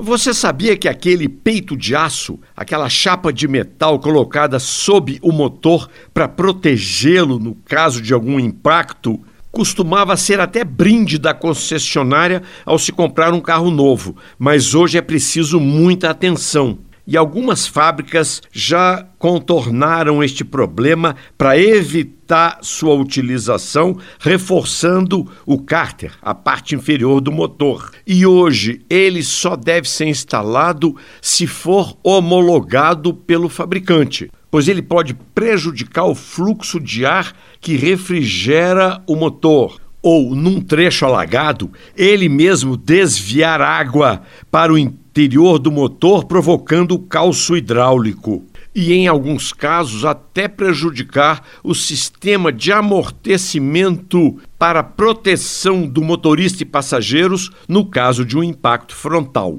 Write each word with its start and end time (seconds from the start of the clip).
Você 0.00 0.32
sabia 0.32 0.76
que 0.76 0.86
aquele 0.86 1.28
peito 1.28 1.76
de 1.76 1.96
aço, 1.96 2.38
aquela 2.56 2.88
chapa 2.88 3.32
de 3.32 3.48
metal 3.48 3.98
colocada 3.98 4.60
sob 4.60 5.18
o 5.20 5.32
motor 5.32 5.90
para 6.14 6.28
protegê-lo 6.28 7.36
no 7.40 7.56
caso 7.64 8.00
de 8.00 8.14
algum 8.14 8.38
impacto, 8.38 9.20
costumava 9.50 10.16
ser 10.16 10.38
até 10.38 10.62
brinde 10.62 11.18
da 11.18 11.34
concessionária 11.34 12.44
ao 12.64 12.78
se 12.78 12.92
comprar 12.92 13.34
um 13.34 13.40
carro 13.40 13.72
novo, 13.72 14.14
mas 14.38 14.72
hoje 14.72 14.96
é 14.96 15.02
preciso 15.02 15.58
muita 15.58 16.10
atenção 16.10 16.78
e 17.08 17.16
algumas 17.16 17.66
fábricas 17.66 18.42
já 18.52 19.06
contornaram 19.18 20.22
este 20.22 20.44
problema 20.44 21.16
para 21.38 21.58
evitar 21.58 22.58
sua 22.60 22.92
utilização, 22.92 23.96
reforçando 24.20 25.26
o 25.46 25.58
cárter, 25.58 26.12
a 26.20 26.34
parte 26.34 26.74
inferior 26.74 27.22
do 27.22 27.32
motor. 27.32 27.92
E 28.06 28.26
hoje 28.26 28.82
ele 28.90 29.22
só 29.22 29.56
deve 29.56 29.88
ser 29.88 30.04
instalado 30.04 30.94
se 31.22 31.46
for 31.46 31.96
homologado 32.04 33.14
pelo 33.14 33.48
fabricante, 33.48 34.30
pois 34.50 34.68
ele 34.68 34.82
pode 34.82 35.14
prejudicar 35.34 36.04
o 36.04 36.14
fluxo 36.14 36.78
de 36.78 37.06
ar 37.06 37.34
que 37.58 37.74
refrigera 37.74 39.02
o 39.06 39.16
motor 39.16 39.80
ou, 40.02 40.34
num 40.34 40.60
trecho 40.60 41.04
alagado, 41.04 41.70
ele 41.96 42.28
mesmo 42.28 42.76
desviar 42.76 43.60
água 43.60 44.22
para 44.50 44.72
o 44.72 44.78
interior 45.18 45.58
do 45.58 45.72
motor, 45.72 46.26
provocando 46.26 46.96
calço 46.96 47.56
hidráulico. 47.56 48.44
E, 48.72 48.92
em 48.92 49.08
alguns 49.08 49.52
casos, 49.52 50.04
até 50.04 50.46
prejudicar 50.46 51.42
o 51.64 51.74
sistema 51.74 52.52
de 52.52 52.70
amortecimento 52.70 54.36
para 54.56 54.84
proteção 54.84 55.84
do 55.88 56.02
motorista 56.02 56.62
e 56.62 56.66
passageiros 56.66 57.50
no 57.66 57.84
caso 57.84 58.24
de 58.24 58.38
um 58.38 58.44
impacto 58.44 58.94
frontal. 58.94 59.58